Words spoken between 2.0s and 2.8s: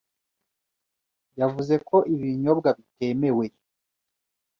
ibi binyobwa